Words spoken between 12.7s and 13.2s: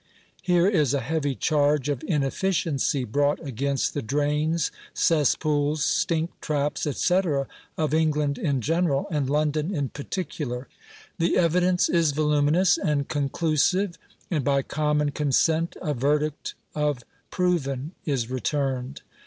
and